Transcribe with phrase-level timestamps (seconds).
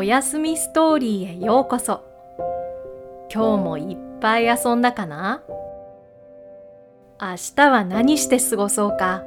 [0.00, 2.00] おやすみストーリーへようこそ。
[3.30, 5.42] 今日もいっぱい遊んだかな？
[7.20, 9.22] 明日は何して過ごそうか？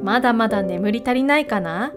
[0.00, 1.92] まだまだ眠り足りないかな？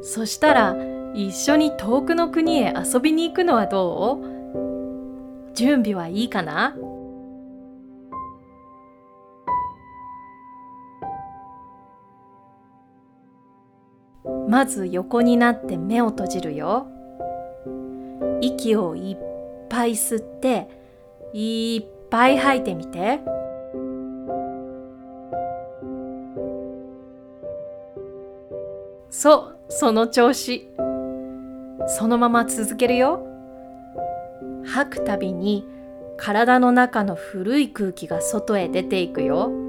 [0.00, 0.74] そしたら
[1.12, 5.52] 一緒に遠くの国へ遊びに行くのはどう？
[5.52, 6.74] 準備はいいかな？
[14.48, 16.86] まず横になって目を閉じるよ。
[18.40, 19.16] 息をいっ
[19.68, 20.68] ぱい吸って
[21.32, 23.20] いっぱい吐いてみて。
[29.10, 30.68] そうその調子。
[31.88, 33.26] そのまま続けるよ。
[34.64, 35.66] 吐くたびに
[36.16, 39.65] 体の中の古い空気が外へ出ていくよ。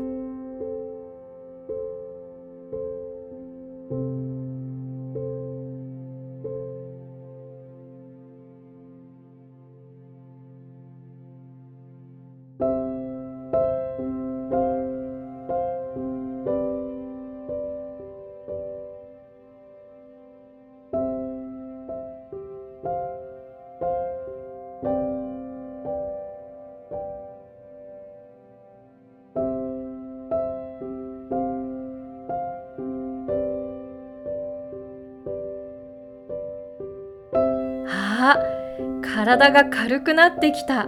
[39.27, 40.87] 体が軽くなってきた。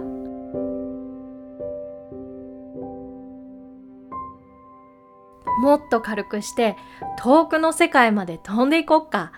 [5.60, 6.78] もっと軽くして
[7.18, 9.32] 遠くの世界まで飛んでいこっか。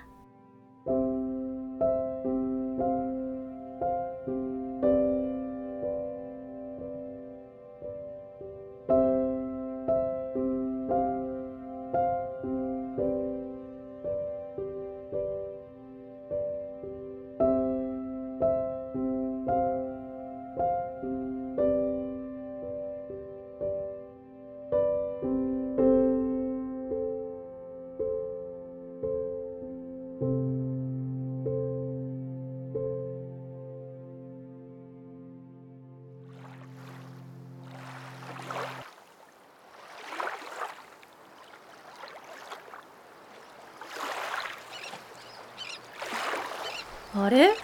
[47.23, 47.51] あれ？
[47.51, 47.55] こ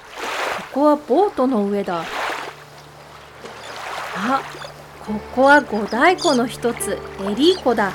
[0.72, 2.04] こはボートの上だ。
[4.14, 4.42] あ
[5.04, 6.98] ここは五大湖の一つ。
[7.22, 7.92] エリー湖だ。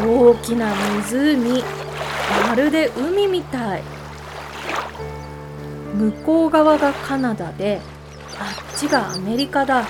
[0.00, 1.64] 大きな湖。
[2.48, 3.82] まるで海みたい。
[5.94, 7.80] 向こう側がカナダで
[8.38, 9.84] あっちがアメリカだ。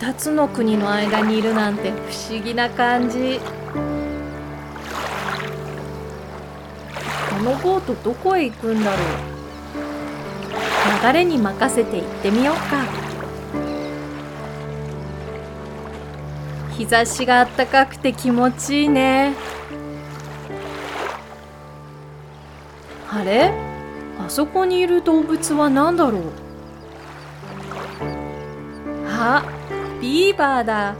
[0.00, 3.38] 2つの国の間にいるなんて不思議な感じ。
[7.40, 9.02] のボートどこへ行くんだろう？
[11.02, 12.84] 流れに任せて行ってみようか。
[16.76, 19.34] 日差しがあったかくて気持ちいいね。
[23.10, 23.52] あれ？
[24.18, 26.22] あそこにいる動物は何だろう？
[29.06, 29.44] あ
[30.00, 30.94] ビーバーだ。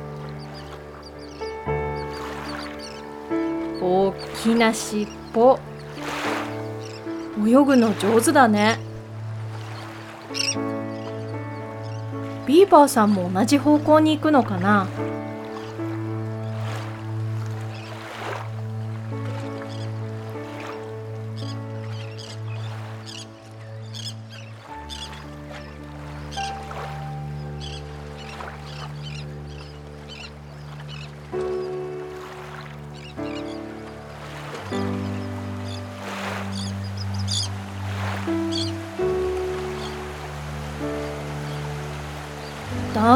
[3.81, 4.13] 大
[4.43, 5.59] きな尻尾。
[7.47, 8.79] 泳ぐの上手だね。
[12.47, 14.87] ビーバーさんも同じ方向に行くのかな？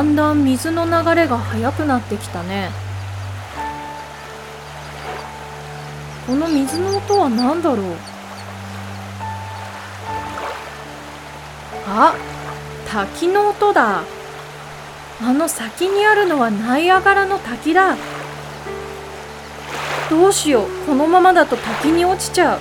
[0.05, 2.71] んだん水の流れが速くなってきたね。
[6.27, 7.85] この水の音は何だろう？
[11.87, 12.15] あ
[12.89, 14.03] 滝の音だ。
[15.23, 17.97] あの先にあるのはナイアガラの滝だ。
[20.11, 20.69] どうしよう。
[20.87, 22.59] このままだと滝に落ちちゃう。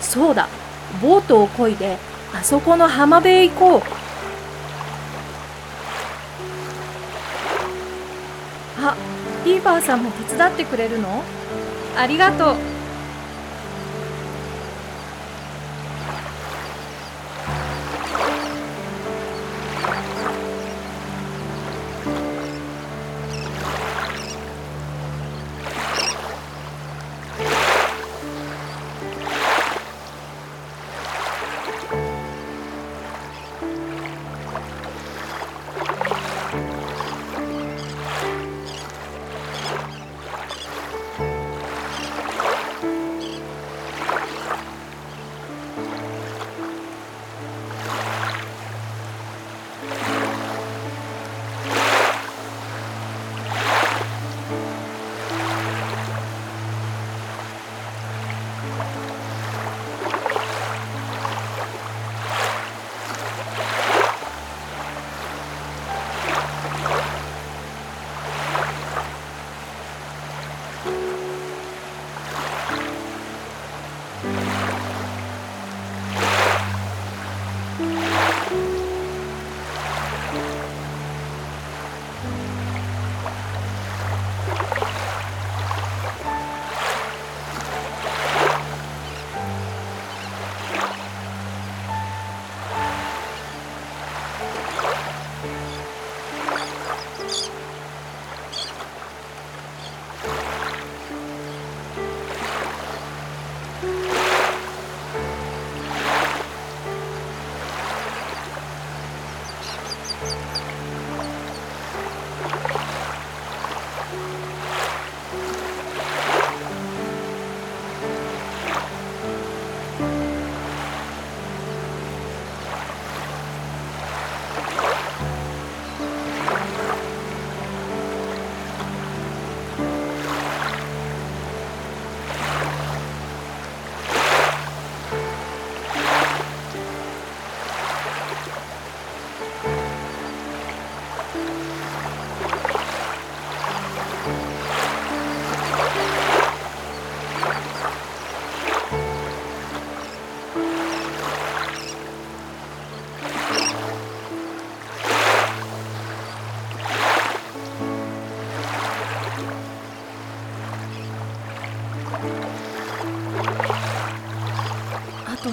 [0.00, 0.48] そうだ。
[1.00, 1.98] ボートを漕いで
[2.34, 3.82] あそこの浜辺へ行こう。
[9.82, 11.22] さんも手伝ってくれるの？
[11.96, 12.56] ありがとう。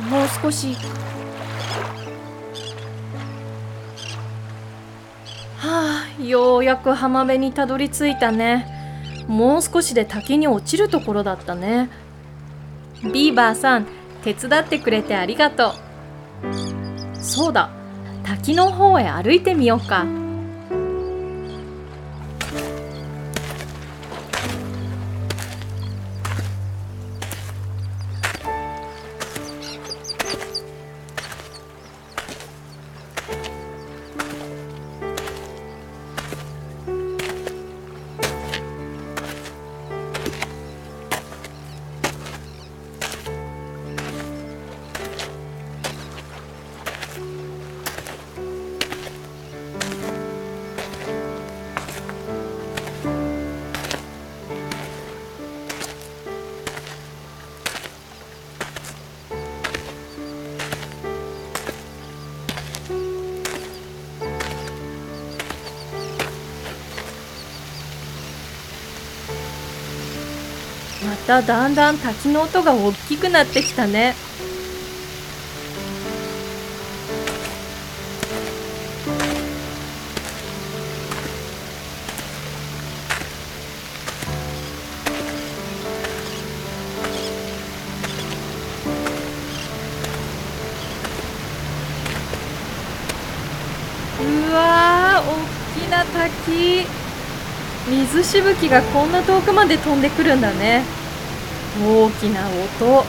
[0.10, 0.76] もう少し。
[5.58, 8.66] はあようやく浜辺にたどり着いたね。
[9.28, 11.90] もう少しで滝に落ちるところだったね。
[13.04, 13.88] ビーバーさん
[14.24, 15.74] 手伝ってくれてありがとう。
[17.22, 17.70] そうだ
[18.24, 20.06] 滝の方へ歩いてみようか。
[71.30, 74.16] ただんだん滝の音が大きくなってきたね。
[94.20, 95.36] うわー大
[95.80, 96.88] きな滝。
[97.88, 100.98] 水しぶきがこんな遠くまで飛んでくるんだね。
[101.78, 103.06] 大きな音。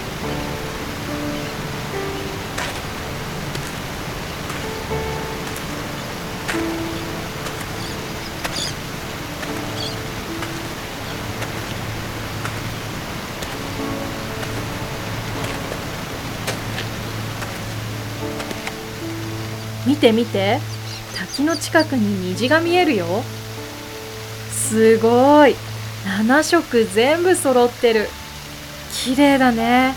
[19.87, 20.61] 見て見て。
[21.17, 23.07] 滝の近くに虹が見えるよ。
[24.51, 25.57] すごい。
[26.05, 28.09] 7色全部揃ってる。
[29.03, 29.95] 綺麗だね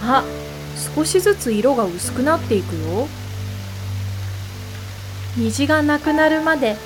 [0.00, 0.24] あ
[0.94, 3.08] 少しずつ色が薄くなっていくよ
[5.36, 6.76] 虹がなくなるまで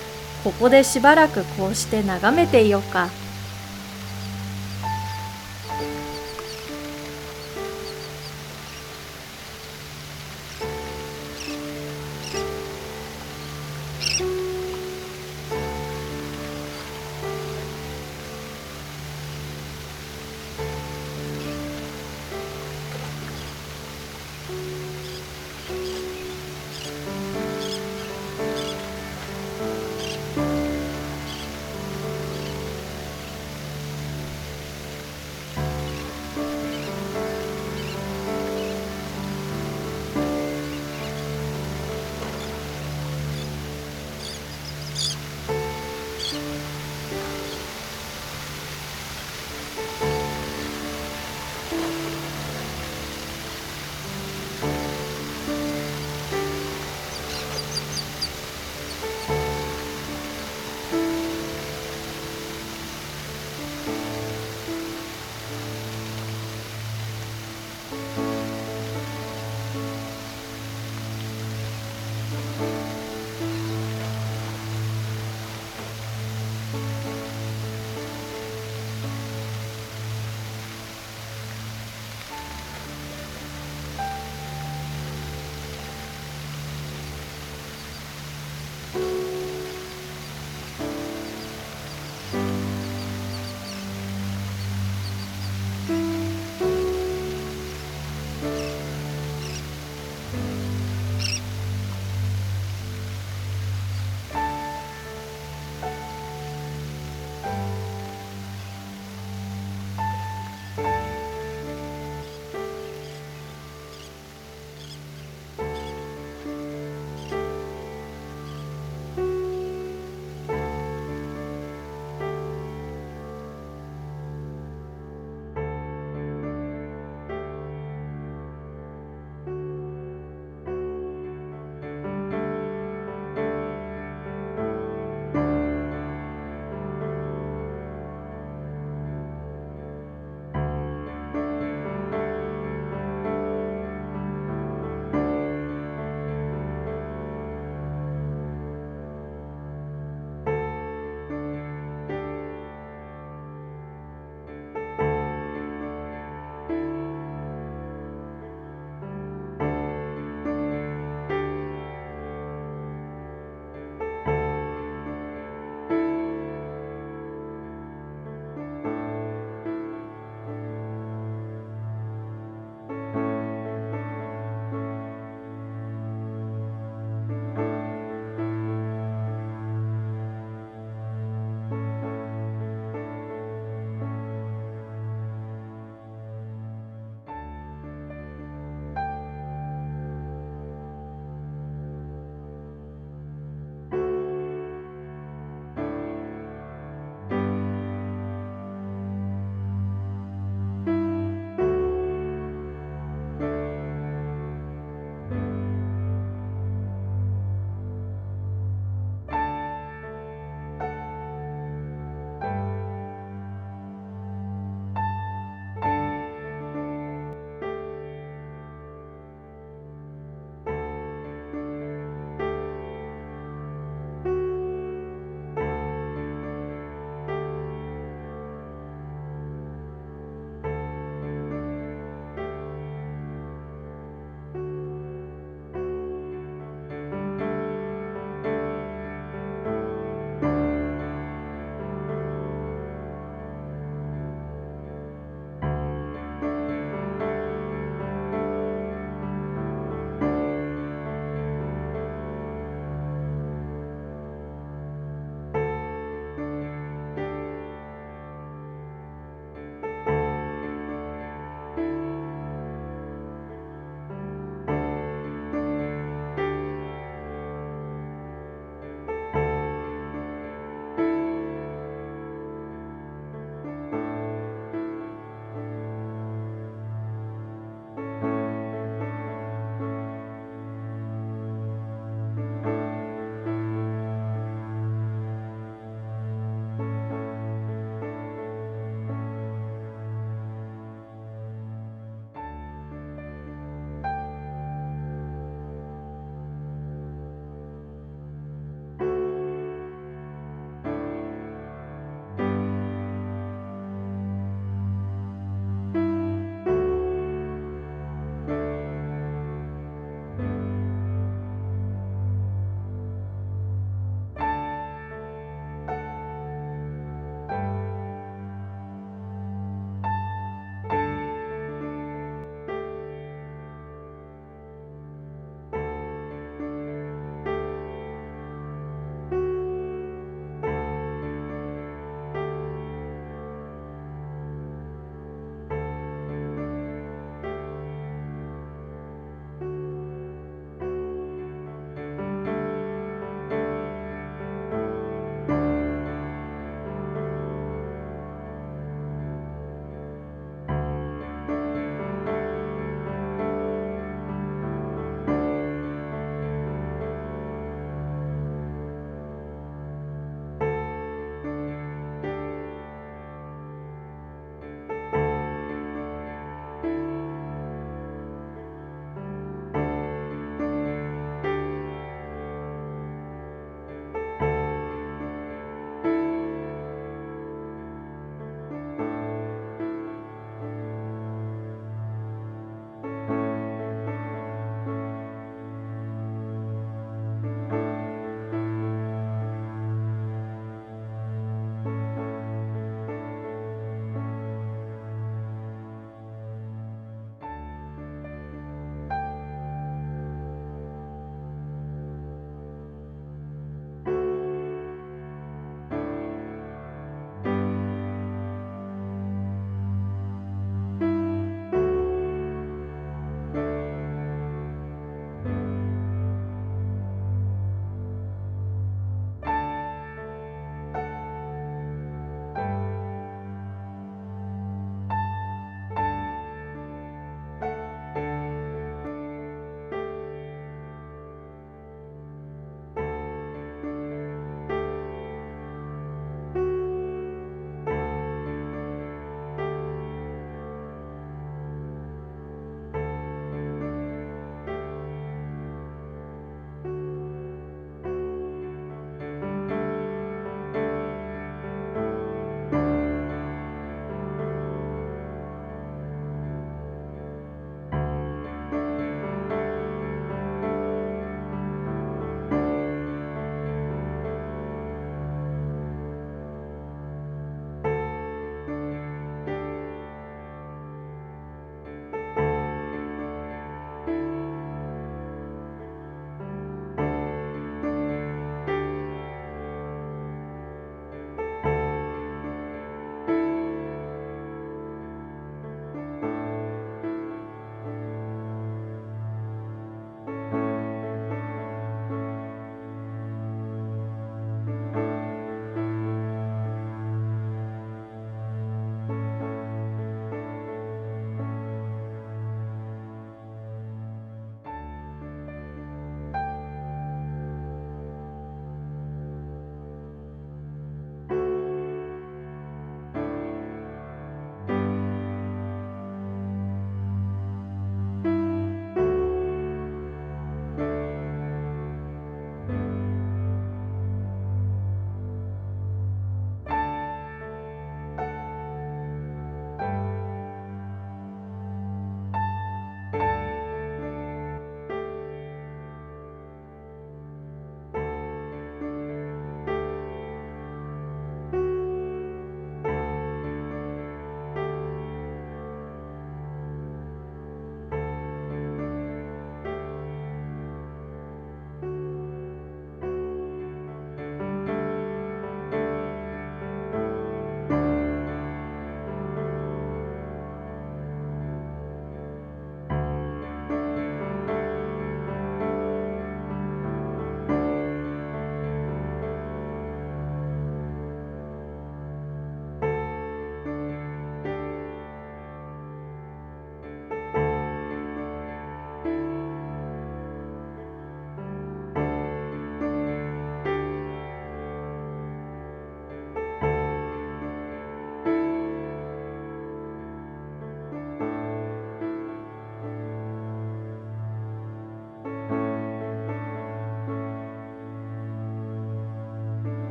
[0.42, 3.23] ここでしばらくこうして眺めていようか。